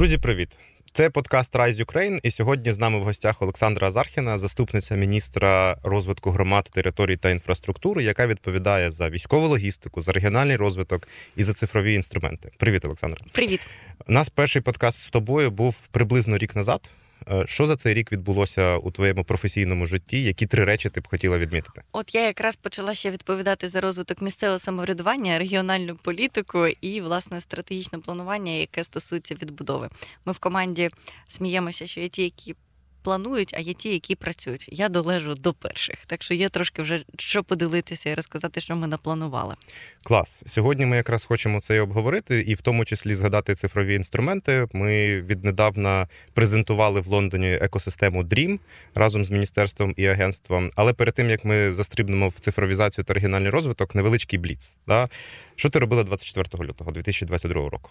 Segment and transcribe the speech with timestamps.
[0.00, 0.56] Друзі, привіт!
[0.92, 6.30] Це подкаст Rise Ukraine, і сьогодні з нами в гостях Олександра Азархіна, заступниця міністра розвитку
[6.30, 11.94] громад, територій та інфраструктури, яка відповідає за військову логістику, за регіональний розвиток і за цифрові
[11.94, 12.50] інструменти.
[12.56, 13.24] Привіт, Олександра.
[13.32, 13.60] Привіт.
[14.08, 16.90] У нас перший подкаст з тобою був приблизно рік назад.
[17.30, 20.22] Е, що за цей рік відбулося у твоєму професійному житті?
[20.22, 21.82] Які три речі ти б хотіла відмітити?
[21.92, 27.98] От я якраз почала ще відповідати за розвиток місцевого самоврядування, регіональну політику і власне стратегічне
[27.98, 29.88] планування, яке стосується відбудови.
[30.24, 30.90] Ми в команді
[31.28, 32.54] сміємося, що є ті, які
[33.02, 34.68] планують, а є ті, які працюють.
[34.72, 36.06] Я долежу до перших.
[36.06, 39.54] Так що є трошки вже що поділитися і розказати, що ми напланували.
[40.02, 40.42] Клас.
[40.46, 44.66] Сьогодні ми якраз хочемо це і обговорити, і в тому числі згадати цифрові інструменти.
[44.72, 48.58] Ми віднедавна презентували в Лондоні екосистему DREAM
[48.94, 50.70] разом з міністерством і агентством.
[50.76, 54.76] Але перед тим як ми застрибнемо в цифровізацію та регіональний розвиток, невеличкий бліц.
[54.86, 55.08] Да?
[55.56, 57.90] Що ти робила 24 лютого 2022 року?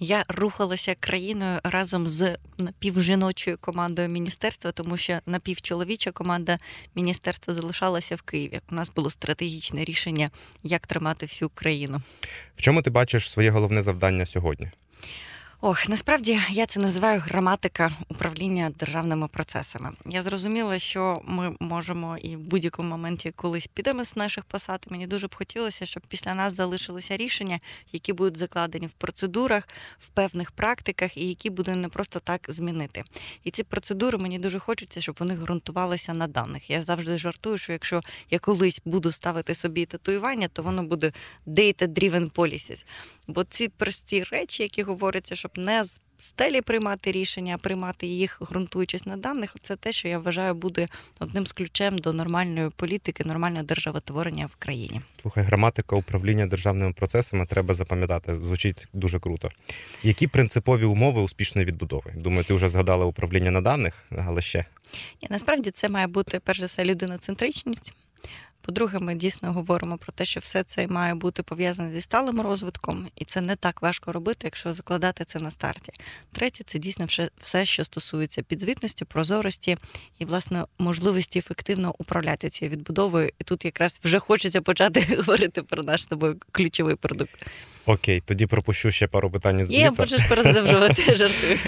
[0.00, 6.58] Я рухалася країною разом з напівжіночою командою міністерства, тому що напівчоловіча команда
[6.94, 8.60] міністерства залишалася в Києві.
[8.70, 10.28] У нас було стратегічне рішення,
[10.62, 12.00] як тримати всю країну.
[12.56, 14.70] В чому ти бачиш своє головне завдання сьогодні?
[15.60, 19.92] Ох, насправді я це називаю граматика управління державними процесами.
[20.06, 24.86] Я зрозуміла, що ми можемо і в будь-якому моменті колись підемо з наших посад.
[24.90, 27.60] Мені дуже б хотілося, щоб після нас залишилися рішення,
[27.92, 33.04] які будуть закладені в процедурах, в певних практиках, і які буде не просто так змінити.
[33.44, 36.70] І ці процедури мені дуже хочеться, щоб вони ґрунтувалися на даних.
[36.70, 38.00] Я завжди жартую, що якщо
[38.30, 41.12] я колись буду ставити собі татуювання, то воно буде
[41.46, 42.86] data-driven policies.
[43.26, 48.06] Бо ці прості речі, які говоряться, що щоб не з стелі приймати рішення, а приймати
[48.06, 50.88] їх, ґрунтуючись на даних, це те, що я вважаю, буде
[51.20, 55.00] одним з ключем до нормальної політики, нормального державотворення в країні.
[55.22, 58.42] Слухай, граматика управління державними процесами треба запам'ятати.
[58.42, 59.50] Звучить дуже круто.
[60.02, 62.12] Які принципові умови успішної відбудови?
[62.16, 64.64] Думаю, ти вже згадала управління на даних, але ще.
[65.22, 67.94] Ні, насправді це має бути перш за все людиноцентричність.
[68.68, 73.08] По-друге, ми дійсно говоримо про те, що все це має бути пов'язане зі сталим розвитком,
[73.16, 75.92] і це не так важко робити, якщо закладати це на старті.
[76.32, 77.06] Третє, це дійсно
[77.38, 79.76] все, що стосується підзвітності, прозорості
[80.18, 83.30] і власне можливості ефективно управляти цією відбудовою.
[83.38, 87.46] І тут якраз вже хочеться почати говорити про наш тобою ключовий продукт.
[87.88, 91.58] Окей, тоді пропущу ще пару питань з Є, можеш передовжувати жартую.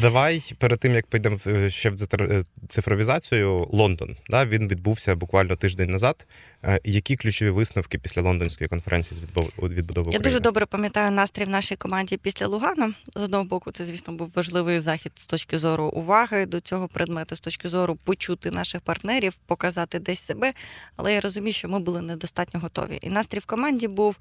[0.00, 1.38] Давай перед тим як підемо
[1.68, 4.16] ще в е, цифровізацію, Лондон.
[4.28, 6.26] Да, Він відбувся буквально тиждень назад.
[6.64, 10.12] Е, які ключові висновки після лондонської конференції з відбудови України?
[10.12, 12.92] Я дуже добре пам'ятаю настрій в нашій команді після Лугана.
[13.16, 17.36] З одного боку, це звісно був важливий захід з точки зору уваги до цього предмету,
[17.36, 20.52] з точки зору почути наших партнерів, показати десь себе.
[20.96, 22.98] Але я розумію, що ми були недостатньо готові.
[23.02, 24.18] І настрій в команді був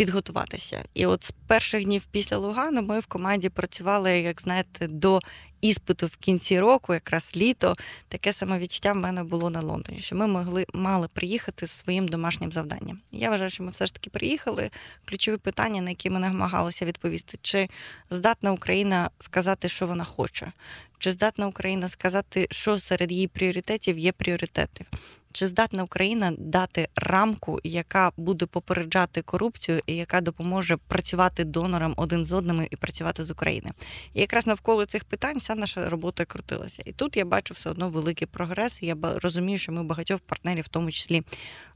[0.00, 0.84] підготуватися.
[0.94, 5.20] І от з перших днів після Лугану ми в команді працювали, як знаєте, до
[5.60, 7.74] іспиту в кінці року, якраз літо,
[8.08, 12.08] таке саме відчуття в мене було на Лондоні, що ми могли мали приїхати з своїм
[12.08, 13.00] домашнім завданням.
[13.12, 14.70] Я вважаю, що ми все ж таки приїхали.
[15.04, 17.68] Ключові питання, на які ми намагалися відповісти, чи
[18.10, 20.52] здатна Україна сказати, що вона хоче,
[21.00, 24.86] чи здатна Україна сказати, що серед її пріоритетів є пріоритетів?
[25.32, 32.24] Чи здатна Україна дати рамку, яка буде попереджати корупцію і яка допоможе працювати донорам один
[32.24, 33.70] з одним і працювати з України?
[34.14, 36.82] І якраз навколо цих питань вся наша робота крутилася.
[36.86, 38.82] І тут я бачу все одно великий прогрес.
[38.82, 41.22] і Я розумію, що ми багатьох партнерів в тому числі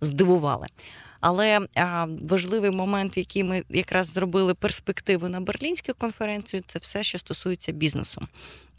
[0.01, 0.67] здивували.
[1.27, 7.19] Але а, важливий момент, який ми якраз зробили перспективу на Берлінську конференцію, це все, що
[7.19, 8.23] стосується бізнесу.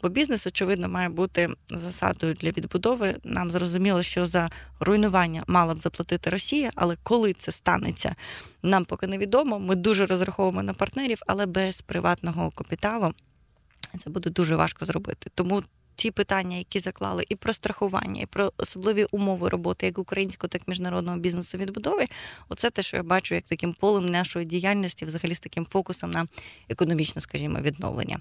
[0.02, 3.16] Бо бізнес, очевидно, має бути засадою для відбудови.
[3.24, 8.14] Нам зрозуміло, що за руйнування мала б заплатити Росія, але коли це станеться,
[8.62, 9.58] нам поки невідомо.
[9.58, 13.12] Ми дуже розраховуємо на партнерів, але без приватного капіталу
[13.98, 15.30] це буде дуже важко зробити.
[15.34, 15.62] Тому
[15.96, 20.62] ті питання, які заклали, і про страхування, і про особливі умови роботи, як українського, так
[20.66, 22.04] і міжнародного бізнесу відбудови.
[22.48, 26.26] Оце те, що я бачу, як таким полем нашої діяльності, взагалі з таким фокусом на
[26.68, 28.18] економічне, скажімо, відновлення.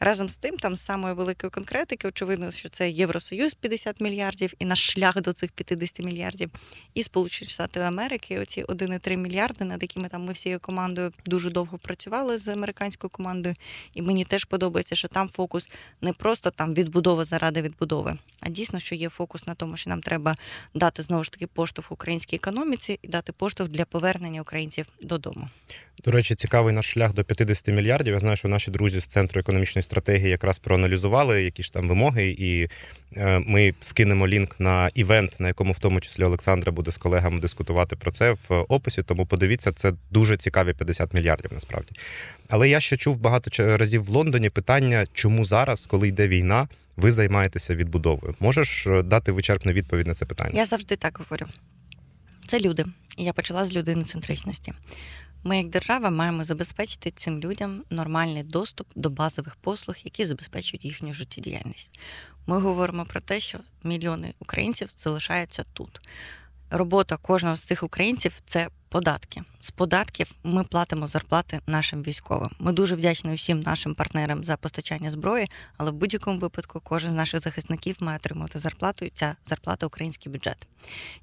[0.00, 4.64] Разом з тим, там з самої великої конкретики, очевидно, що це Євросоюз 50 мільярдів, і
[4.64, 6.50] наш шлях до цих 50 мільярдів,
[6.94, 11.78] і Сполучені Штати Америки, оці 1,3 мільярди, над якими там ми всією командою дуже довго
[11.78, 13.54] працювали з американською командою.
[13.94, 15.70] І мені теж подобається, що там фокус
[16.00, 18.18] не просто там відбудова відбудова заради відбудови.
[18.40, 20.34] А дійсно, що є фокус на тому, що нам треба
[20.74, 25.48] дати знову ж таки поштовх українській економіці і дати поштовх для повернення українців додому.
[26.04, 28.14] До речі, цікавий наш шлях до 50 мільярдів.
[28.14, 32.28] Я знаю, що наші друзі з центру економічної стратегії якраз проаналізували які ж там вимоги,
[32.38, 32.68] і
[33.16, 37.40] е, ми скинемо лінк на івент, на якому в тому числі Олександра буде з колегами
[37.40, 39.02] дискутувати про це в описі.
[39.02, 41.88] Тому подивіться, це дуже цікаві 50 мільярдів насправді.
[42.48, 46.68] Але я ще чув багато разів в Лондоні питання, чому зараз, коли йде війна,
[46.98, 48.34] ви займаєтеся відбудовою.
[48.40, 50.50] Можеш е, дати вичерпну відповідь на це питання?
[50.54, 51.46] Я завжди так говорю.
[52.46, 52.84] Це люди.
[53.16, 54.72] І я почала з людиноцентричності.
[55.44, 61.12] Ми, як держава, маємо забезпечити цим людям нормальний доступ до базових послуг, які забезпечують їхню
[61.12, 62.00] життєдіяльність.
[62.46, 66.00] Ми говоримо про те, що мільйони українців залишаються тут.
[66.70, 69.42] Робота кожного з цих українців це податки.
[69.60, 72.50] З податків ми платимо зарплати нашим військовим.
[72.58, 75.46] Ми дуже вдячні усім нашим партнерам за постачання зброї,
[75.76, 80.32] але в будь-якому випадку кожен з наших захисників має отримувати зарплату, і ця зарплата український
[80.32, 80.66] бюджет.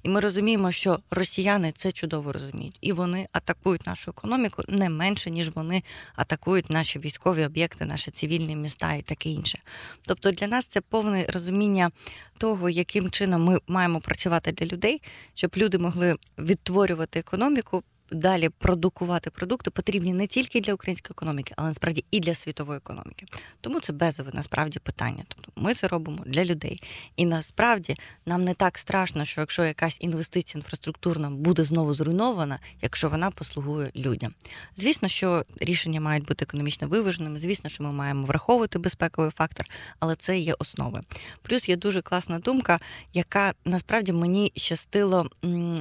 [0.02, 5.30] І ми розуміємо, що росіяни це чудово розуміють, і вони атакують нашу економіку не менше,
[5.30, 5.82] ніж вони
[6.16, 9.58] атакують наші військові об'єкти, наші цивільні міста і таке інше.
[10.02, 11.90] Тобто для нас це повне розуміння
[12.38, 15.02] того, яким чином ми маємо працювати для людей,
[15.34, 17.95] щоб люди могли відтворювати економіку Because.
[18.10, 23.26] Далі продукувати продукти потрібні не тільки для української економіки, але насправді і для світової економіки.
[23.60, 25.24] Тому це безове насправді питання.
[25.28, 26.80] Тобто ми це робимо для людей.
[27.16, 33.08] І насправді нам не так страшно, що якщо якась інвестиція інфраструктурна буде знову зруйнована, якщо
[33.08, 34.34] вона послугує людям.
[34.76, 37.38] Звісно, що рішення мають бути економічно виваженими.
[37.38, 39.66] Звісно, що ми маємо враховувати безпековий фактор,
[40.00, 41.00] але це є основи.
[41.42, 42.80] Плюс є дуже класна думка,
[43.12, 45.30] яка насправді мені щастило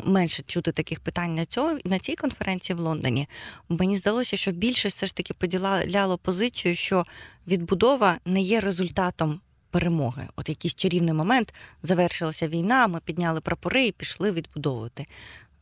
[0.05, 3.27] менше чути таких питань на цьому на цій конференції в Лондоні
[3.69, 7.03] мені здалося, що більшість все ж таки поділяло позицію, що
[7.47, 9.41] відбудова не є результатом.
[9.69, 11.53] Перемоги, от якийсь чарівний момент
[11.83, 12.87] завершилася війна.
[12.87, 15.05] Ми підняли прапори і пішли відбудовувати.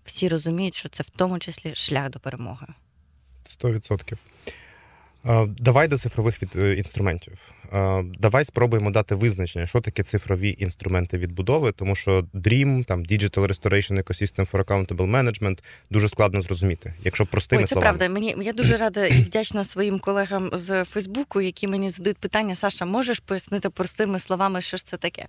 [0.04, 2.68] Всі розуміють, що це в тому числі шлях до перемоги.
[3.50, 4.20] Сто відсотків.
[5.48, 7.52] Давай до цифрових е, інструментів.
[8.20, 14.04] Давай спробуємо дати визначення, що таке цифрові інструменти відбудови, тому що DREAM, там Digital Restoration
[14.04, 15.60] Ecosystem for Accountable Management
[15.92, 17.98] дуже складно зрозуміти, якщо простими Ой, це словами.
[17.98, 18.14] правда.
[18.14, 22.56] Мені я дуже рада і вдячна своїм колегам з Фейсбуку, які мені задають питання.
[22.56, 25.26] Саша, можеш пояснити простими словами, що ж це таке?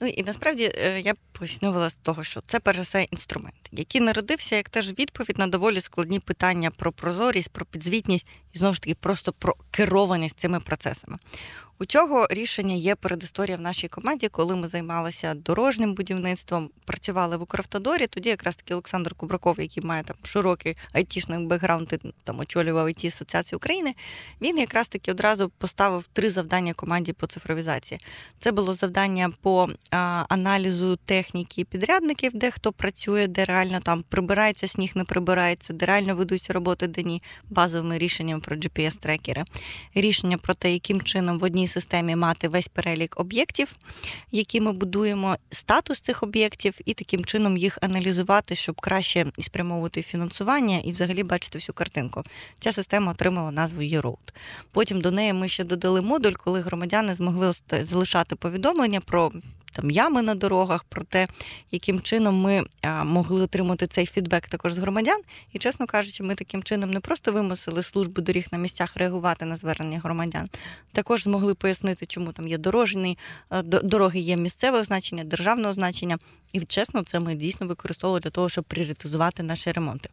[0.00, 4.00] Ну і насправді е, я пояснювала з того, що це перш за все інструмент, який
[4.00, 8.82] народився як теж відповідь на доволі складні питання про прозорість, про підзвітність і знову ж
[8.82, 11.16] таки просто про керованість цими процесами.
[11.82, 17.42] У цього рішення є передісторія в нашій команді, коли ми займалися дорожнім будівництвом, працювали в
[17.42, 18.06] Укравтодорі.
[18.06, 21.92] Тоді якраз таки Олександр Кубраков, який має там широкий айтішний бекграунд,
[22.24, 23.94] там очолював it Асоціацію України.
[24.40, 28.00] Він якраз таки одразу поставив три завдання команді по цифровізації.
[28.38, 34.68] Це було завдання по а, аналізу техніки підрядників, де хто працює, де реально там прибирається
[34.68, 39.44] сніг, не прибирається, де реально ведуться роботи дані базовими рішеннями про GPS-трекери.
[39.94, 43.74] Рішення про те, яким чином в одній системі мати весь перелік об'єктів,
[44.32, 50.78] які ми будуємо, статус цих об'єктів, і таким чином їх аналізувати, щоб краще спрямовувати фінансування
[50.78, 52.22] і взагалі бачити всю картинку.
[52.58, 54.34] Ця система отримала назву e-Road.
[54.70, 57.52] Потім до неї ми ще додали модуль, коли громадяни змогли
[57.82, 59.32] залишати повідомлення про
[59.72, 61.26] там ями на дорогах, про те,
[61.70, 62.64] яким чином ми
[63.04, 65.20] могли отримати цей фідбек також з громадян.
[65.52, 69.56] І, чесно кажучи, ми таким чином не просто вимусили службу доріг на місцях реагувати на
[69.56, 70.46] звернення громадян,
[70.92, 73.18] також змогли пояснити, чому там є дорожні
[73.62, 76.18] дороги, є місцевого значення, державного значення.
[76.52, 80.08] І чесно, це ми дійсно використовували для того, щоб пріоритизувати наші ремонти.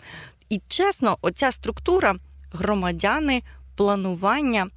[0.49, 2.15] І чесно, оця структура
[2.53, 3.43] громадяни,
[3.75, 4.67] планування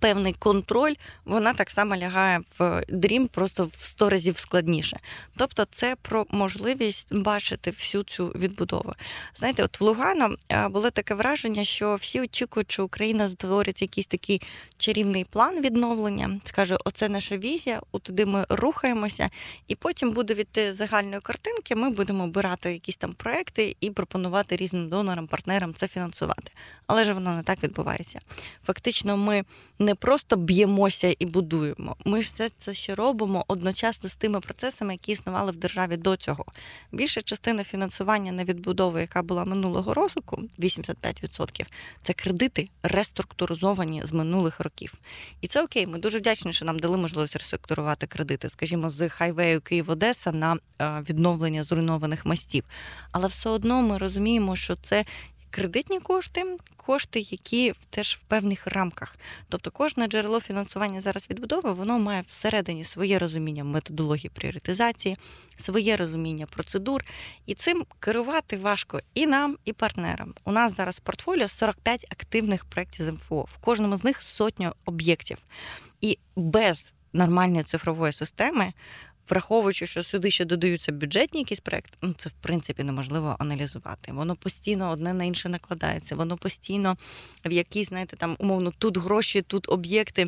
[0.00, 5.00] певний контроль, вона так само лягає в Dream просто в 100 разів складніше.
[5.36, 8.92] Тобто, це про можливість бачити всю цю відбудову.
[9.34, 10.36] Знаєте, от в Лугано
[10.70, 14.42] було таке враження, що всі очікують, що Україна створить якийсь такий
[14.76, 19.28] чарівний план відновлення, скаже, оце наша візія, туди ми рухаємося,
[19.68, 21.74] і потім буде від загальної картинки.
[21.74, 26.52] Ми будемо обирати якісь там проекти і пропонувати різним донорам, партнерам це фінансувати.
[26.86, 28.18] Але ж воно не так відбувається.
[28.66, 29.44] Фактично, ми
[29.78, 31.96] не не просто б'ємося і будуємо.
[32.04, 36.44] Ми все це ще робимо одночасно з тими процесами, які існували в державі до цього.
[36.92, 41.66] Більша частина фінансування на відбудову, яка була минулого року, 85%,
[42.02, 44.94] це кредити реструктуризовані з минулих років.
[45.40, 45.86] І це окей.
[45.86, 51.04] Ми дуже вдячні, що нам дали можливість реструктурувати кредити, скажімо, з хайвею Київ-Одеса на е,
[51.08, 52.64] відновлення зруйнованих мостів.
[53.12, 55.04] Але все одно ми розуміємо, що це
[55.50, 59.16] кредитні кошти, кошти, які теж в певних рамках.
[59.48, 65.16] Тобто кожне джерело фінансування зараз відбудови, воно має всередині своє розуміння методології пріоритизації,
[65.56, 67.04] своє розуміння процедур,
[67.46, 70.34] і цим керувати важко і нам, і партнерам.
[70.44, 73.42] У нас зараз в портфоліо 45 активних проєктів з МФО.
[73.42, 75.38] В кожному з них сотня об'єктів.
[76.00, 78.72] І без нормальної цифрової системи
[79.28, 84.12] враховуючи, що сюди ще додаються бюджетні якісь проекти, ну це в принципі неможливо аналізувати.
[84.12, 86.96] Воно постійно одне на інше накладається, воно постійно
[87.44, 90.26] в якісь, знаєте, там умовно тут гроші, тут об'єкти.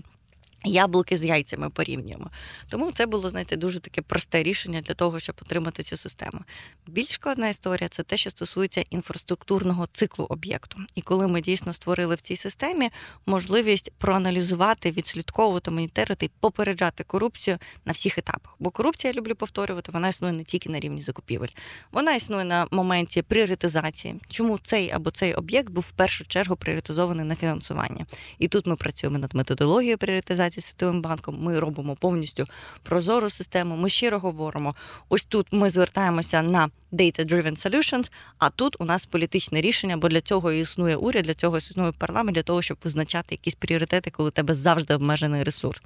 [0.64, 2.30] Яблуки з яйцями порівнюємо.
[2.68, 6.40] Тому це було, знаєте, дуже таке просте рішення для того, щоб отримати цю систему.
[6.86, 10.80] Більш складна історія це те, що стосується інфраструктурного циклу об'єкту.
[10.94, 12.90] І коли ми дійсно створили в цій системі
[13.26, 18.56] можливість проаналізувати, відслідковувати, моніторити, попереджати корупцію на всіх етапах.
[18.58, 21.48] Бо корупція, я люблю повторювати, вона існує не тільки на рівні закупівель,
[21.92, 24.14] вона існує на моменті пріоритизації.
[24.28, 28.06] Чому цей або цей об'єкт був в першу чергу пріоритизований на фінансування?
[28.38, 32.44] І тут ми працюємо над методологією пріоритизації співпраці з Світовим банком ми робимо повністю
[32.82, 33.76] прозору систему.
[33.76, 34.74] Ми щиро говоримо.
[35.08, 40.20] Ось тут ми звертаємося на data-driven solutions, а тут у нас політичне рішення, бо для
[40.20, 44.32] цього існує уряд, для цього існує парламент, для того, щоб визначати якісь пріоритети, коли у
[44.32, 45.82] тебе завжди обмежений ресурс.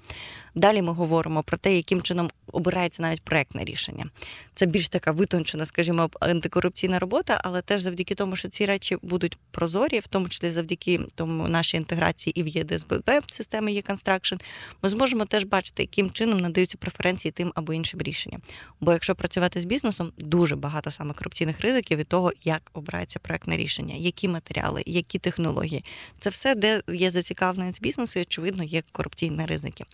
[0.54, 4.06] Далі ми говоримо про те, яким чином обирається навіть проектне рішення.
[4.54, 9.38] Це більш така витончена, скажімо, антикорупційна робота, але теж завдяки тому, що ці речі будуть
[9.50, 14.40] прозорі, в тому числі завдяки тому нашій інтеграції і в ЄДСББ системи e-construction,
[14.82, 18.40] ми зможемо теж бачити, яким чином надаються преференції тим або іншим рішенням.
[18.80, 23.56] Бо якщо працювати з бізнесом, дуже багато саме корупційних ризиків від того, як обирається проектне
[23.56, 25.84] рішення, які матеріали, які технології.
[26.18, 29.84] Це все, де є зацікавленість бізнесу, і очевидно, є корупційні ризики.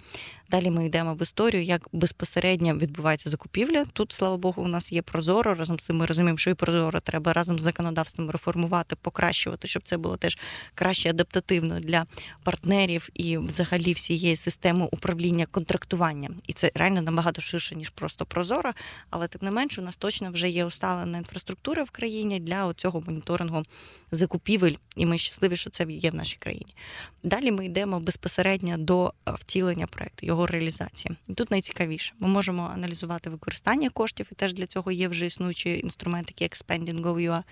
[0.51, 3.85] Далі ми йдемо в історію, як безпосередньо відбувається закупівля.
[3.93, 5.55] Тут, слава Богу, у нас є прозоро.
[5.55, 9.83] Разом з цим ми розуміємо, що і прозоро треба разом з законодавством реформувати, покращувати, щоб
[9.83, 10.39] це було теж
[10.75, 12.05] краще адаптативно для
[12.43, 16.31] партнерів і взагалі всієї системи управління контрактування.
[16.47, 18.73] І це реально набагато ширше ніж просто прозоро.
[19.11, 23.01] Але тим не менш, у нас точно вже є усталена інфраструктура в країні для цього
[23.07, 23.63] моніторингу
[24.11, 26.75] закупівель, і ми щасливі, що це є в нашій країні.
[27.23, 31.17] Далі ми йдемо безпосередньо до втілення проекту, його реалізації.
[31.29, 32.15] І тут найцікавіше.
[32.19, 37.43] Ми можемо аналізувати використання коштів, і теж для цього є вже існуючі інструменти, як Expanding.gov.ua.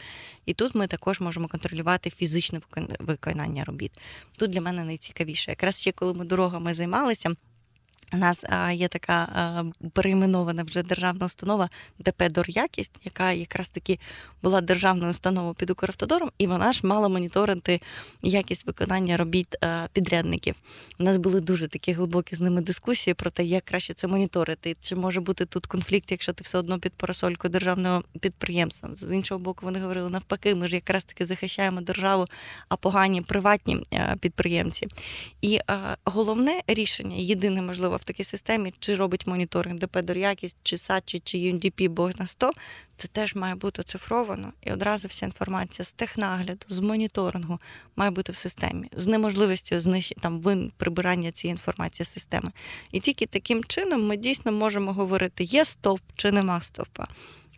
[0.46, 2.60] І тут ми також можемо контролювати фізичне
[3.00, 3.92] виконання робіт.
[4.38, 5.50] Тут для мене найцікавіше.
[5.50, 7.34] Якраз ще коли ми дорогами займалися.
[8.12, 13.98] У нас є така перейменована вже державна установа ДП Дор'якість, яка якраз таки
[14.42, 17.80] була державною установою під Укравтодором, і вона ж мала моніторити
[18.22, 19.56] якість виконання робіт
[19.92, 20.54] підрядників.
[20.98, 24.76] У нас були дуже такі глибокі з ними дискусії про те, як краще це моніторити.
[24.80, 28.90] Чи може бути тут конфлікт, якщо ти все одно під парасолькою державного підприємства?
[28.96, 32.24] З іншого боку, вони говорили навпаки, ми ж якраз таки захищаємо державу,
[32.68, 33.76] а погані приватні
[34.20, 34.86] підприємці.
[35.42, 35.58] І
[36.04, 41.38] головне рішення, єдине можливо в такій системі, чи робить моніторинг ДП якість, чи САЧі, чи
[41.38, 42.50] UNDP, Бог на 100,
[42.96, 44.52] це теж має бути оцифровано.
[44.66, 47.58] І одразу вся інформація з технагляду, з моніторингу
[47.96, 50.14] має бути в системі, з неможливістю знищ...
[50.20, 52.50] там вин прибирання цієї інформації з системи.
[52.92, 57.06] І тільки таким чином ми дійсно можемо говорити, є стовп чи нема стовпа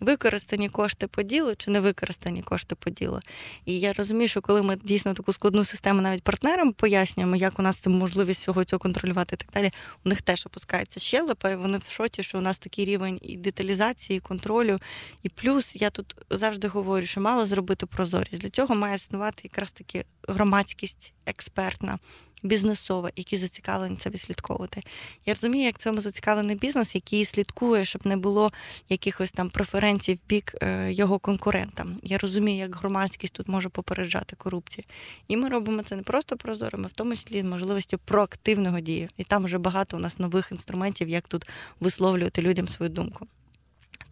[0.02, 3.20] використані кошти по ділу чи не використані кошти по ділу.
[3.64, 7.62] І я розумію, що коли ми дійсно таку складну систему навіть партнерам пояснюємо, як у
[7.62, 9.70] нас це можливість всього цього контролювати і так далі,
[10.04, 13.36] у них теж опускається щелепа, і вони в шоці, що у нас такий рівень і
[13.36, 14.78] деталізації, і контролю.
[15.22, 18.42] І плюс я тут завжди говорю, що мало зробити прозорість.
[18.42, 21.98] Для цього має існувати якраз таки громадськість експертна
[22.42, 24.82] бізнесова, які зацікавлені це відслідковувати.
[25.26, 28.50] Я розумію, як цьому зацікавлений бізнес, який слідкує, щоб не було
[28.88, 31.96] якихось там преференцій в бік е, його конкурентам.
[32.02, 34.84] Я розумію, як громадськість тут може попереджати корупцію.
[35.28, 39.08] І ми робимо це не просто прозорими, в тому числі можливістю проактивного дії.
[39.16, 41.48] І там вже багато у нас нових інструментів, як тут
[41.80, 43.26] висловлювати людям свою думку.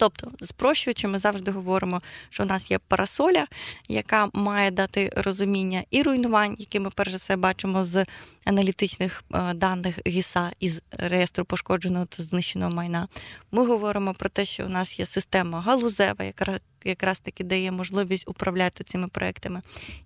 [0.00, 3.44] Тобто, спрощуючи, ми завжди говоримо, що у нас є парасоля,
[3.88, 8.04] яка має дати розуміння і руйнувань, які ми перш за все бачимо з
[8.44, 13.08] аналітичних е, даних ГІСа із реєстру пошкодженого та знищеного майна.
[13.52, 18.28] Ми говоримо про те, що у нас є система галузева, яка якраз таки дає можливість
[18.28, 19.60] управляти цими проектами.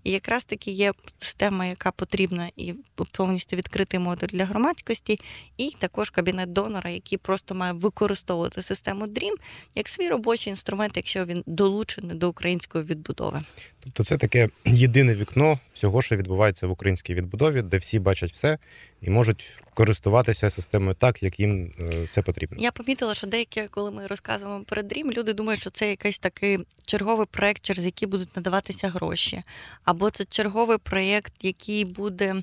[0.04, 2.74] І якраз таки є система, яка потрібна і
[3.12, 5.18] повністю відкритий модуль для громадськості,
[5.56, 9.34] і також кабінет донора, який просто має використовувати систему DREAM
[9.74, 13.40] як свій робочий інструмент, якщо він долучений до української відбудови.
[13.80, 18.58] Тобто це таке єдине вікно всього, що відбувається в українській відбудові, де всі бачать все,
[19.04, 22.56] і можуть користуватися системою так, як їм е, це потрібно.
[22.60, 26.58] Я помітила, що деякі, коли ми розказуємо про Dream, люди думають, що це якийсь такий
[26.86, 29.42] черговий проект, через який будуть надаватися гроші,
[29.84, 32.34] або це черговий проєкт, який буде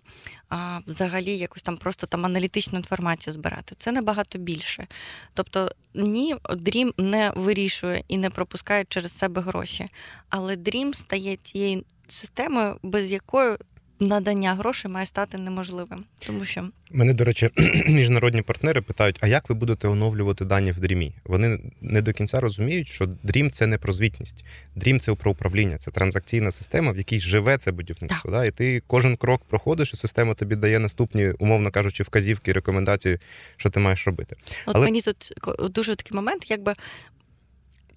[0.50, 3.76] а, взагалі якось там просто там аналітичну інформацію збирати.
[3.78, 4.88] Це набагато більше.
[5.34, 9.86] Тобто, ні, Dream не вирішує і не пропускає через себе гроші,
[10.30, 13.58] але Dream стає тією системою, без якої
[14.02, 17.50] надання грошей має стати неможливим, тому що мене, до речі,
[17.88, 21.14] міжнародні партнери питають: а як ви будете оновлювати дані в дрімі?
[21.26, 25.78] Вони не до кінця розуміють, що дрім це не про звітність, дрім це про управління,
[25.78, 28.32] це транзакційна система, в якій живе це будівництво.
[28.32, 28.46] Да?
[28.46, 33.20] І ти кожен крок проходиш, і система тобі дає наступні, умовно кажучи, вказівки, рекомендації,
[33.58, 34.36] що ти маєш робити.
[34.66, 34.86] От Але...
[34.86, 35.34] мені тут
[35.70, 36.74] дуже такий момент, якби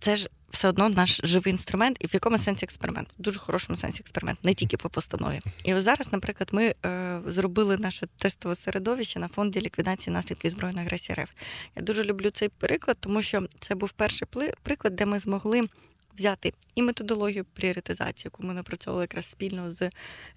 [0.00, 3.76] це ж все одно наш живий інструмент, і в якому сенсі експеримент, в дуже хорошому
[3.76, 5.40] сенсі експеримент, не тільки по постанові.
[5.64, 11.16] І зараз, наприклад, ми е, зробили наше тестове середовище на фонді ліквідації наслідків збройної агресії
[11.22, 11.30] РФ.
[11.76, 14.28] Я дуже люблю цей приклад, тому що це був перший
[14.62, 15.62] приклад, де ми змогли
[16.16, 19.90] взяти і методологію пріоритизації, яку ми напрацьовували якраз спільно з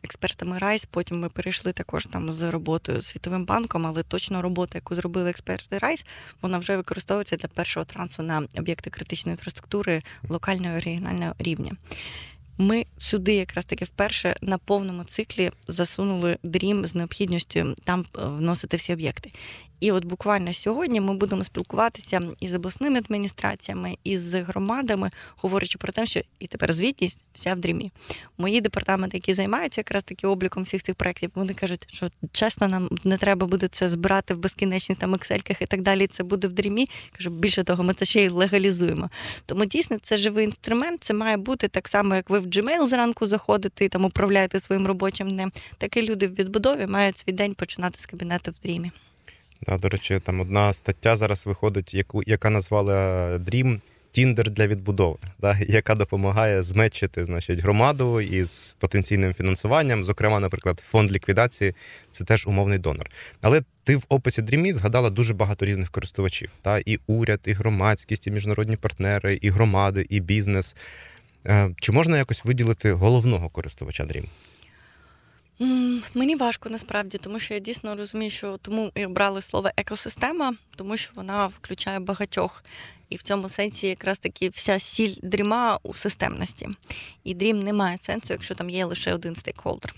[0.04, 0.86] експертами Райс.
[0.86, 5.30] Потім ми перейшли також там з роботою з Світовим банком, але точно робота, яку зробили
[5.30, 6.06] експерти Райс,
[6.42, 11.72] вона вже використовується для першого трансу на об'єкти критичної інфраструктури локального і регіонального рівня.
[12.58, 18.78] Ми сюди якраз таки вперше на повному циклі засунули дрім з необхідністю там е, вносити
[18.78, 19.30] всі об'єкти.
[19.80, 25.94] І от буквально сьогодні ми будемо спілкуватися із обласними адміністраціями, і з громадами, говорячи про
[25.94, 27.92] те, що і тепер звітність вся в дрімі.
[28.38, 32.90] Мої департаменти, які займаються якраз таки обліком всіх цих проєктів, вони кажуть, що чесно, нам
[33.04, 36.08] не треба буде це збирати в безкінечних там ексельках і так далі.
[36.08, 36.90] Це буде в дрімі.
[37.12, 39.10] Кажу, більше того, ми це ще й легалізуємо.
[39.46, 41.04] Тому дійсно це живий інструмент.
[41.04, 44.88] Це має бути так само, як ви в Gmail зранку заходите і там управляєте своїм
[44.88, 45.52] робочим днем.
[45.78, 48.92] Так і люди в відбудові мають свій день починати з кабінету в дрімі.
[49.62, 52.94] Да, До речі, там одна стаття зараз виходить, яку яка назвала
[53.38, 53.80] Dream
[54.12, 60.04] Тіндер для відбудови, да, яка допомагає змечити значить, громаду із потенційним фінансуванням.
[60.04, 61.74] Зокрема, наприклад, фонд ліквідації
[62.12, 63.10] це теж умовний донор.
[63.42, 66.80] Але ти в описі Дрімі згадала дуже багато різних користувачів: Та?
[66.86, 70.76] і уряд, і громадськість, і міжнародні партнери, і громади, і бізнес.
[71.48, 74.26] Е, чи можна якось виділити головного користувача Dream?
[76.14, 80.98] Мені важко насправді, тому що я дійсно розумію, що тому і обрали слово екосистема, тому
[80.98, 82.64] що вона включає багатьох.
[83.10, 86.68] І в цьому сенсі якраз таки вся сіль дріма у системності.
[87.24, 89.96] І дрім не має сенсу, якщо там є лише один стейкхолдер.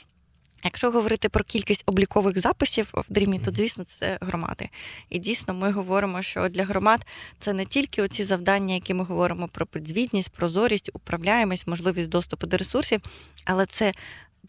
[0.63, 4.69] Якщо говорити про кількість облікових записів в дрімі, то звісно це громади.
[5.10, 7.06] І дійсно ми говоримо, що для громад
[7.39, 12.58] це не тільки оці завдання, які ми говоримо про підзвітність, прозорість, управляємость, можливість доступу до
[12.58, 13.02] ресурсів,
[13.45, 13.93] але це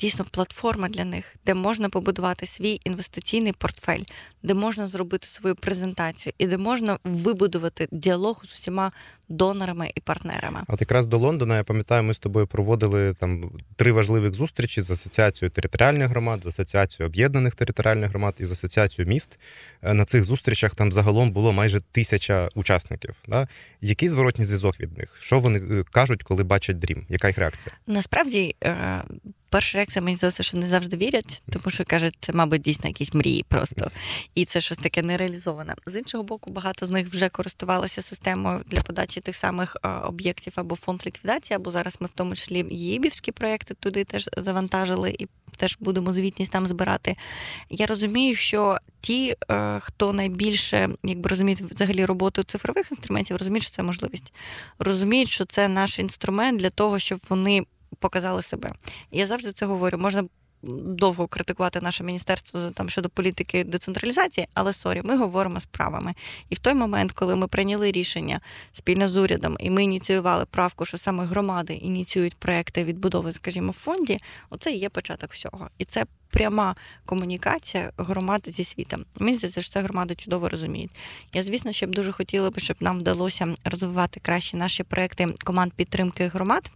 [0.00, 4.02] дійсно платформа для них, де можна побудувати свій інвестиційний портфель,
[4.42, 8.90] де можна зробити свою презентацію і де можна вибудувати діалог з усіма
[9.28, 10.60] донорами і партнерами.
[10.68, 14.90] От якраз до Лондона я пам'ятаю, ми з тобою проводили там три важливих зустрічі з
[14.90, 19.38] асоціацією територіальних громад, з асоціацією об'єднаних територіальних громад і з асоціацією міст.
[19.82, 23.14] Е, на цих зустрічах там загалом було майже тисяча учасників.
[23.28, 23.48] Да?
[23.80, 25.16] Який зворотній зв'язок від них?
[25.20, 27.06] Що вони е, кажуть, коли бачать дрім?
[27.08, 27.74] Яка їх реакція?
[27.86, 29.02] Насправді е,
[29.50, 33.14] перша реакція мені здається, що не завжди вірять, тому що кажуть, це, мабуть, дійсно якісь
[33.14, 33.90] мрії просто.
[34.34, 35.74] І це щось таке нереалізоване.
[35.86, 40.76] З іншого боку, багато з них вже користувалися системою для подачі тих самих об'єктів або
[40.76, 45.76] фонд ліквідації, або зараз ми в тому числі ЄБівські проекти туди теж завантажили і теж
[45.80, 47.16] будемо звітність там збирати.
[47.70, 53.72] Я розумію, що ті, е, хто найбільше якби розуміють взагалі роботу цифрових інструментів, розуміють, що
[53.72, 54.32] це можливість.
[54.78, 57.64] Розуміють, що це наш інструмент для того, щоб вони
[57.98, 58.70] показали себе.
[59.10, 59.98] Я завжди це говорю.
[59.98, 60.24] Можна
[60.62, 66.14] довго критикувати наше міністерство там щодо політики децентралізації, але sorry, ми говоримо справами.
[66.48, 68.40] І в той момент, коли ми прийняли рішення
[68.72, 73.74] спільно з урядом, і ми ініціювали правку, що саме громади ініціюють проекти відбудови, скажімо, в
[73.74, 74.18] фонді,
[74.50, 75.68] оце і є початок всього.
[75.78, 76.04] І це.
[76.32, 76.76] Пряма
[77.06, 79.04] комунікація громад зі світом.
[79.18, 80.90] Мені здається, що це громади чудово розуміють.
[81.32, 85.72] Я, звісно, ще б дуже хотіла б, щоб нам вдалося розвивати краще наші проекти команд
[85.72, 86.70] підтримки громад.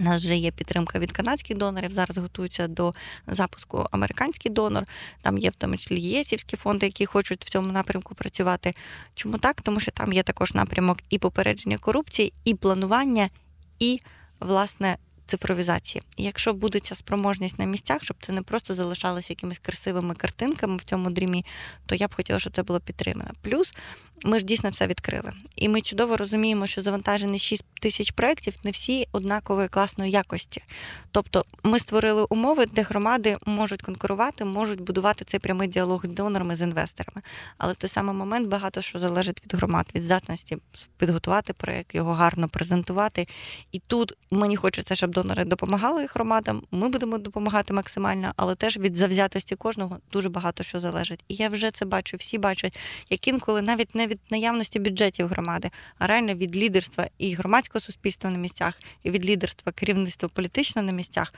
[0.00, 1.92] У нас вже є підтримка від канадських донорів.
[1.92, 2.94] Зараз готуються до
[3.26, 4.84] запуску американський донор.
[5.22, 8.74] Там є в тому числі єсівські фонди, які хочуть в цьому напрямку працювати.
[9.14, 9.60] Чому так?
[9.60, 13.30] Тому що там є також напрямок і попередження корупції, і планування,
[13.78, 14.00] і
[14.40, 14.96] власне
[15.28, 16.02] цифровізації.
[16.16, 20.76] І якщо буде ця спроможність на місцях, щоб це не просто залишалося якимись красивими картинками
[20.76, 21.44] в цьому дрімі,
[21.86, 23.30] то я б хотіла, щоб це було підтримано.
[23.42, 23.74] Плюс
[24.24, 25.32] ми ж дійсно все відкрили.
[25.56, 30.62] І ми чудово розуміємо, що завантажені 6 тисяч проєктів не всі однакової класної якості.
[31.10, 36.56] Тобто ми створили умови, де громади можуть конкурувати, можуть будувати цей прямий діалог з донорами,
[36.56, 37.22] з інвесторами.
[37.58, 40.58] Але в той самий момент багато що залежить від громад, від здатності
[40.96, 43.26] підготувати проєкт, його гарно презентувати.
[43.72, 46.62] І тут мені хочеться, щоб донори допомагали громадам.
[46.70, 51.24] Ми будемо допомагати максимально, але теж від завзятості кожного дуже багато що залежить.
[51.28, 52.78] І я вже це бачу, всі бачать,
[53.10, 58.30] як інколи навіть не від наявності бюджетів громади, а реально від лідерства і громадського суспільства
[58.30, 61.32] на місцях, і від лідерства керівництва політичного на місцях.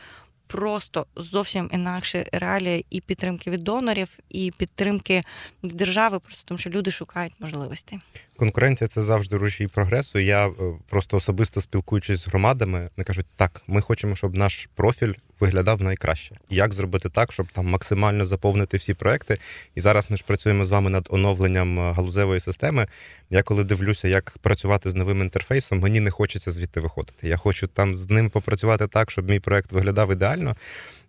[0.52, 5.22] Просто зовсім інакше реалії і підтримки від донорів, і підтримки
[5.64, 7.98] від держави, просто тому що люди шукають можливості.
[8.36, 10.18] Конкуренція це завжди рушій прогресу.
[10.18, 10.52] Я е,
[10.88, 16.36] просто особисто спілкуючись з громадами, вони кажуть, так, ми хочемо, щоб наш профіль виглядав найкраще.
[16.50, 19.38] Як зробити так, щоб там максимально заповнити всі проекти?
[19.74, 22.86] І зараз ми ж працюємо з вами над оновленням е, галузевої системи.
[23.30, 27.28] Я коли дивлюся, як працювати з новим інтерфейсом, мені не хочеться звідти виходити.
[27.28, 30.56] Я хочу там з ним попрацювати так, щоб мій проект виглядав ідеально.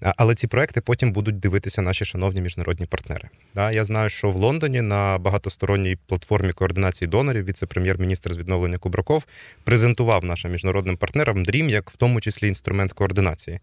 [0.02, 3.30] Але ці проекти потім будуть дивитися наші шановні міжнародні партнери.
[3.56, 9.26] Я знаю, що в Лондоні на багатосторонній платформі координації донорів віце-прем'єр-міністр з відновлення Кубраков
[9.64, 13.60] презентував нашим міжнародним партнерам DREAM як в тому числі інструмент координації.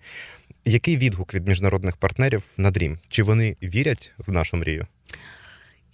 [0.65, 2.99] Який відгук від міжнародних партнерів на DREAM?
[3.09, 4.87] Чи вони вірять в нашу мрію?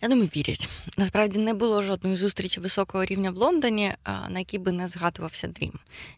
[0.03, 0.69] Я думаю, вірять.
[0.99, 3.95] Насправді не було жодної зустрічі високого рівня в Лондоні,
[4.29, 5.73] на якій би не згадувався Дрім.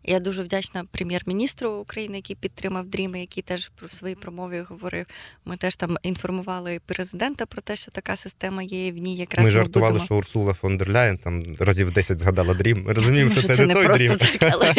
[0.05, 5.07] Я дуже вдячна прем'єр-міністру України, який підтримав Дрім, який теж про своїй промові говорив.
[5.45, 8.93] Ми теж там інформували президента про те, що така система є.
[8.93, 10.05] В ній якраз ми жартували, будемо...
[10.05, 12.83] що Урсула фон дер Ляєн там разів 10 згадала Дрім.
[12.83, 14.17] Ми розуміємо, що, що це, не той Дрім.
[14.17, 14.75] Так, але,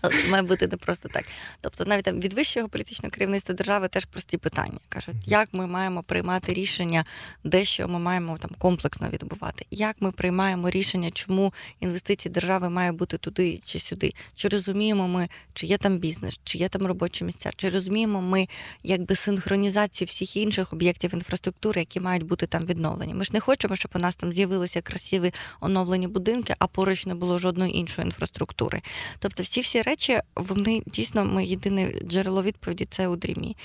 [0.00, 1.24] але має бути не просто так.
[1.60, 6.02] Тобто, навіть там від вищого політичного керівництва держави теж прості питання кажуть, як ми маємо
[6.02, 7.04] приймати рішення,
[7.44, 9.66] де що ми маємо там комплексно відбувати.
[9.70, 14.12] Як ми приймаємо рішення, чому інвестиції держави має бути туди чи сюди?
[14.34, 17.50] Чи розуміємо ми, чи є там бізнес, чи є там робочі місця?
[17.56, 18.48] Чи розуміємо ми
[18.82, 23.14] якби синхронізацію всіх інших об'єктів інфраструктури, які мають бути там відновлені?
[23.14, 27.14] Ми ж не хочемо, щоб у нас там з'явилися красиві оновлені будинки, а поруч не
[27.14, 28.82] було жодної іншої інфраструктури.
[29.18, 33.56] Тобто, всі всі речі, вони дійсно ми єдине джерело відповіді це у дрімі.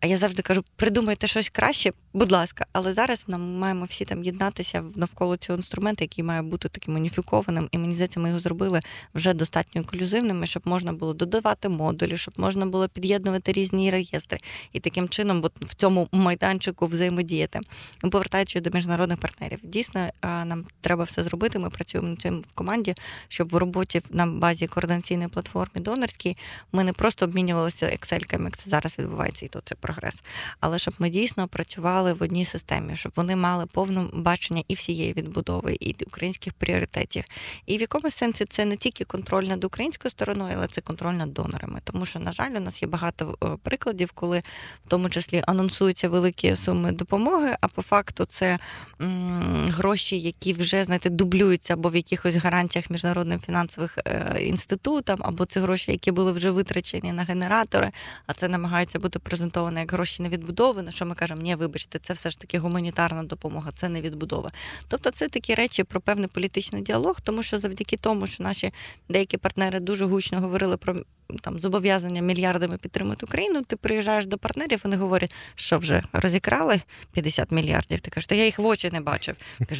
[0.00, 4.21] А я завжди кажу: придумайте щось краще, будь ласка, але зараз нам маємо всі там
[4.22, 8.80] єднатися навколо цього інструменту, який має бути таким уніфікованим, і мені здається, ми його зробили
[9.14, 14.38] вже достатньо інклюзивними, щоб можна було додавати модулі, щоб можна було під'єднувати різні реєстри
[14.72, 17.60] і таким чином, от в цьому майданчику взаємодіяти.
[18.00, 21.58] Повертаючись до міжнародних партнерів, дійсно нам треба все зробити.
[21.58, 22.94] Ми працюємо над цим в команді,
[23.28, 26.36] щоб в роботі на базі координаційної платформи донорській
[26.72, 30.22] ми не просто обмінювалися ексельками, як це зараз відбувається, і то це прогрес,
[30.60, 35.12] але щоб ми дійсно працювали в одній системі, щоб вони мали повну бачення і всієї
[35.12, 37.24] відбудови, і українських пріоритетів.
[37.66, 41.34] І в якомусь сенсі це не тільки контроль над українською стороною, але це контроль над
[41.34, 41.80] донорами.
[41.84, 44.42] Тому що, на жаль, у нас є багато е, прикладів, коли
[44.86, 48.58] в тому числі анонсуються великі суми допомоги, а по факту це
[49.00, 55.44] м, гроші, які вже знаєте, дублюються або в якихось гарантіях міжнародним фінансових е, інститутам, або
[55.44, 57.90] це гроші, які були вже витрачені на генератори,
[58.26, 60.82] а це намагається бути презентовано як гроші на відбудови.
[60.82, 64.52] На що ми кажемо, ні, вибачте, це все ж таки гуманітарна допомога, це не відбудова.
[64.88, 68.72] Тобто, це такі речі про певний політичний діалог, тому що завдяки тому, що наші
[69.08, 70.96] деякі партнери дуже гучно говорили про
[71.40, 73.62] там зобов'язання мільярдами підтримати Україну.
[73.62, 76.80] Ти приїжджаєш до партнерів, вони говорять, що вже розікрали
[77.12, 78.00] 50 мільярдів.
[78.00, 79.36] Ти кажеш, та я їх в очі не бачив.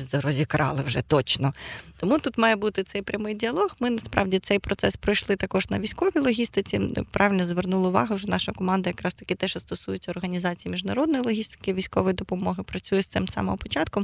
[0.09, 1.53] Це розікрали вже точно.
[1.97, 3.77] Тому тут має бути цей прямий діалог.
[3.81, 6.81] Ми насправді цей процес пройшли також на військовій логістиці.
[7.11, 12.15] Правильно звернули увагу, що наша команда якраз таки те, що стосується організації міжнародної логістики, військової
[12.15, 14.03] допомоги, працює з цим самого початку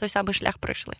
[0.00, 0.94] той самий шлях пройшли.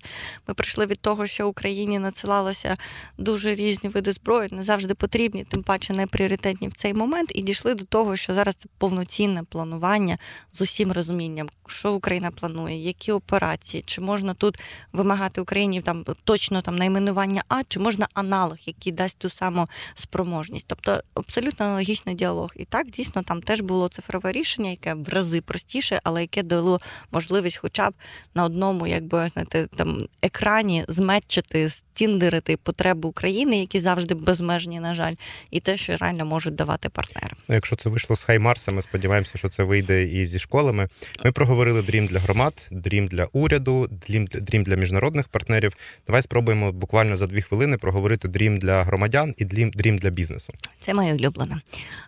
[0.48, 2.76] Ми прийшли від того, що Україні надсилалося
[3.18, 7.42] дуже різні види зброї, не завжди потрібні, тим паче не пріоритетні в цей момент, і
[7.42, 10.18] дійшли до того, що зараз це повноцінне планування
[10.52, 14.60] з усім розумінням, що Україна планує, які операції, чи можна тут
[14.92, 20.66] вимагати Україні там точно там найменування А, чи можна аналог, який дасть ту саму спроможність.
[20.68, 22.50] Тобто абсолютно аналогічний діалог.
[22.56, 26.78] І так дійсно там теж було цифрове рішення, яке в рази простіше, але яке дало
[27.12, 27.94] можливість, хоча б
[28.34, 35.14] на одному якби знаєте, там екрані зметчити, стіндерити потреби України, які завжди безмежні, на жаль,
[35.50, 37.34] і те, що реально можуть давати партнери.
[37.48, 40.88] Ну, якщо це вийшло з Хаймарса, ми сподіваємося, що це вийде і зі школами.
[41.24, 45.76] Ми проговорили дрім для громад, дрім для уряду, дрім для дрім для міжнародних партнерів.
[46.06, 50.52] Давай спробуємо буквально за дві хвилини проговорити дрім для громадян і дрім, дрім для бізнесу.
[50.80, 51.60] Це моє улюблене.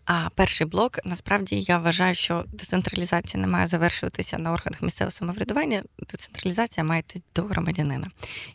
[0.05, 5.83] А перший блок насправді я вважаю, що децентралізація не має завершуватися на органах місцевого самоврядування.
[6.11, 8.09] Децентралізація має йти до громадянина.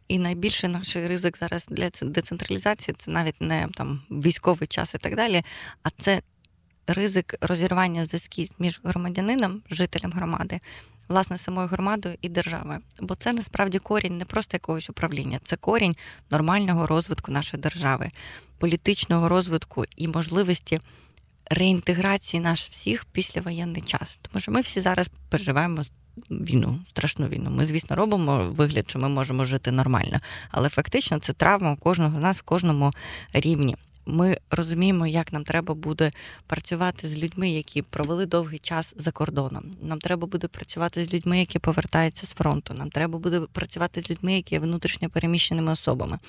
[0.07, 5.15] І найбільший наш ризик зараз для децентралізації це навіть не там військовий час і так
[5.15, 5.41] далі,
[5.83, 6.21] а це
[6.87, 10.59] ризик розірвання зв'язків між громадянином, жителем громади.
[11.07, 15.95] Власне, самою громадою і державою, бо це насправді корінь не просто якогось управління, це корінь
[16.29, 18.09] нормального розвитку нашої держави,
[18.57, 20.79] політичного розвитку і можливості
[21.51, 24.19] реінтеграції наш всіх післявоєнний час.
[24.21, 25.83] Тому що ми всі зараз переживаємо
[26.29, 27.49] війну, страшну війну.
[27.49, 30.17] Ми, звісно, робимо вигляд, що ми можемо жити нормально,
[30.51, 32.91] але фактично це травма кожного з нас в кожному
[33.33, 33.75] рівні
[34.07, 36.11] ми розуміємо, як нам треба буде
[36.47, 39.71] працювати з людьми, які провели довгий час за кордоном.
[39.81, 42.73] Нам треба буде працювати з людьми, які повертаються з фронту.
[42.73, 46.19] Нам треба буде працювати з людьми, які є внутрішньо переміщеними особами.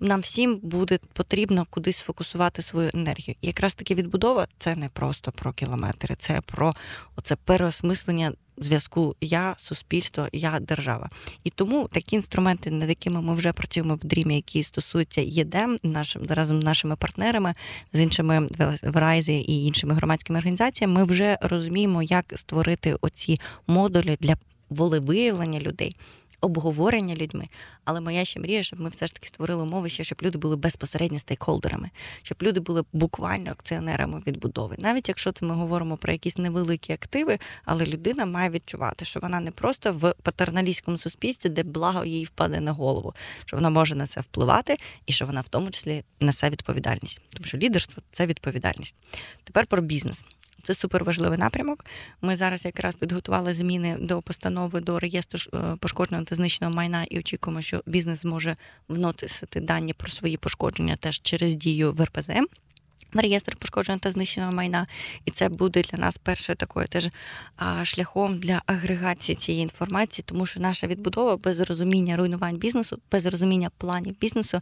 [0.00, 3.36] Нам всім буде потрібно кудись сфокусувати свою енергію.
[3.40, 6.72] І якраз таки відбудова це не просто про кілометри, це про
[7.16, 11.10] оце переосмислення зв'язку я, суспільство, я держава.
[11.44, 16.22] І тому такі інструменти, над якими ми вже працюємо в дрімі, які стосуються ЄДЕМ, нашим
[16.28, 17.54] разом з нашими партнерами,
[17.92, 18.48] з іншими
[18.82, 24.36] в Райзі і іншими громадськими організаціями, ми вже розуміємо, як створити оці модулі для
[24.70, 25.96] волевиявлення людей
[26.44, 27.48] обговорення людьми.
[27.84, 30.56] Але моя ще мрія, щоб ми все ж таки створили умови, ще щоб люди були
[30.56, 31.90] безпосередньо стейкхолдерами,
[32.22, 34.76] щоб люди були буквально акціонерами відбудови.
[34.78, 39.40] Навіть якщо це ми говоримо про якісь невеликі активи, але людина має відчувати, що вона
[39.40, 44.06] не просто в патерналістському суспільстві, де благо їй впаде на голову, що вона може на
[44.06, 44.76] це впливати,
[45.06, 48.96] і що вона в тому числі несе відповідальність, тому що лідерство це відповідальність.
[49.44, 50.24] Тепер про бізнес.
[50.64, 51.84] Це суперважливий напрямок.
[52.22, 57.18] Ми зараз якраз підготували зміни до постанови до реєстру е, пошкодженого та знищеного майна і
[57.18, 58.56] очікуємо, що бізнес зможе
[58.88, 62.30] вносити дані про свої пошкодження теж через Дію в РПЗ.
[63.12, 64.86] Реєстр пошкодженого та знищеного майна,
[65.24, 67.08] і це буде для нас першою такою теж
[67.82, 73.70] шляхом для агрегації цієї інформації, тому що наша відбудова без розуміння руйнувань бізнесу, без розуміння
[73.78, 74.58] планів бізнесу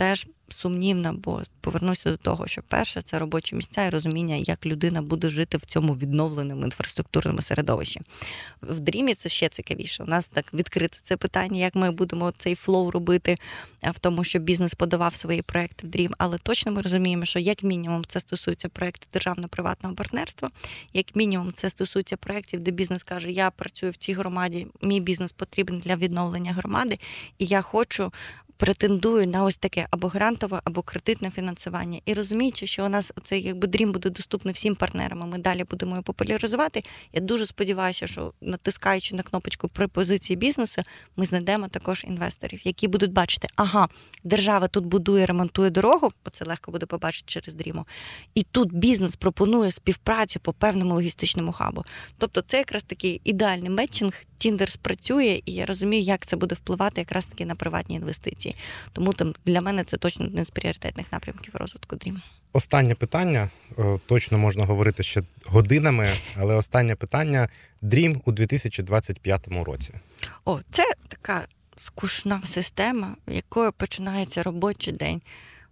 [0.00, 5.02] теж сумнівна, бо повернуся до того, що перше це робочі місця і розуміння, як людина
[5.02, 8.00] буде жити в цьому відновленому інфраструктурному середовищі.
[8.62, 10.02] В DREAM і це ще цікавіше.
[10.02, 13.36] У нас так відкрите це питання, як ми будемо цей flow робити
[13.82, 16.14] в тому, що бізнес подавав свої проекти в дрім.
[16.18, 20.50] Але точно ми розуміємо, що як мінімум це стосується проєктів державно-приватного партнерства,
[20.92, 25.32] як мінімум, це стосується проєктів, де бізнес каже: Я працюю в цій громаді, мій бізнес
[25.32, 26.98] потрібен для відновлення громади,
[27.38, 28.12] і я хочу
[28.60, 32.00] претендую на ось таке або грантове, або кредитне фінансування.
[32.04, 35.92] І розуміючи, що у нас цей якби дрім буде доступний всім партнерам, ми далі будемо
[35.92, 36.80] його популяризувати.
[37.12, 40.82] Я дуже сподіваюся, що натискаючи на кнопочку пропозиції бізнесу,
[41.16, 43.88] ми знайдемо також інвесторів, які будуть бачити, ага,
[44.24, 47.86] держава тут будує, ремонтує дорогу, бо це легко буде побачити через дріму.
[48.34, 51.84] І тут бізнес пропонує співпрацю по певному логістичному хабу.
[52.18, 54.24] Тобто, це якраз такий ідеальний метчинг.
[54.40, 58.49] Тіндер спрацює, і я розумію, як це буде впливати якраз таки на приватні інвестиції.
[58.92, 62.22] Тому там для мене це точно один з пріоритетних напрямків розвитку Дрім.
[62.52, 63.50] Останнє питання
[64.06, 67.48] точно можна говорити ще годинами, але останнє питання
[67.82, 69.94] Дрім у 2025 році.
[70.44, 75.22] О, це така скучна система, якою починається робочий день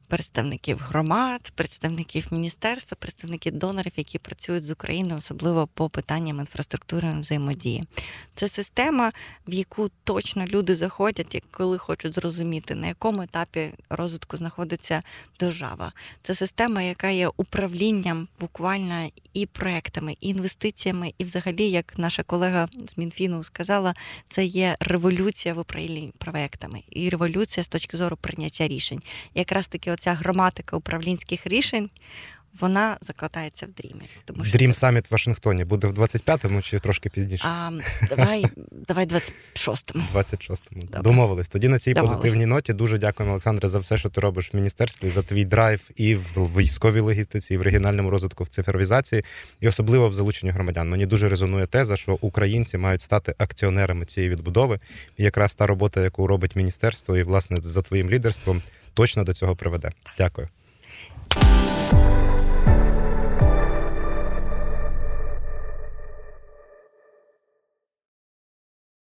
[0.08, 7.84] представників громад, представників міністерства, представників донорів, які працюють з Україною, особливо по питанням інфраструктури взаємодії.
[8.34, 9.12] Це система,
[9.48, 15.02] в яку точно люди заходять, коли хочуть зрозуміти, на якому етапі розвитку знаходиться
[15.40, 15.92] держава.
[16.22, 22.68] Це система, яка є управлінням буквально і проектами, і інвестиціями, і, взагалі, як наша колега
[22.86, 23.94] з Мінфіну сказала,
[24.28, 29.00] це є революція в управлінні проектами і революція з точки зору прийняття рішень.
[29.34, 31.90] Якраз таки оця граматика управлінських рішень
[32.60, 34.02] вона закладається в дрімі.
[34.24, 37.44] Тому що Дрім саміт в Вашингтоні буде в 25-му чи трошки пізніше?
[37.48, 37.70] А,
[38.08, 38.44] Давай
[38.88, 40.04] давай 26-му.
[40.14, 40.82] 26-му.
[41.02, 41.48] Домовились.
[41.48, 42.16] Тоді на цій Домовились.
[42.22, 45.90] позитивній ноті дуже дякуємо, Олександре, за все, що ти робиш в міністерстві, за твій драйв
[45.96, 49.24] і в військовій логістиці, і в регіональному розвитку в цифровізації,
[49.60, 50.88] і особливо в залученні громадян.
[50.90, 54.80] Мені дуже резонує теза, що українці мають стати акціонерами цієї відбудови.
[55.16, 58.62] І якраз та робота, яку робить міністерство, і власне за твоїм лідерством,
[58.94, 59.92] точно до цього приведе.
[60.18, 60.48] Дякую.